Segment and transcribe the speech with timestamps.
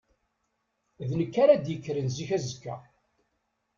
[1.09, 2.75] D nekk ara d-yekkren zik azekka.